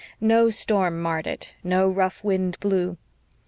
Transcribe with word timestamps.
No 0.19 0.49
storm 0.49 0.99
marred 0.99 1.27
it, 1.27 1.51
no 1.63 1.87
rough 1.87 2.23
wind 2.23 2.59
blew. 2.59 2.97